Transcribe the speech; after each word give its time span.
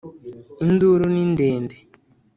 Induru 0.65 1.05
ni 1.13 1.23
ndende! 1.31 1.75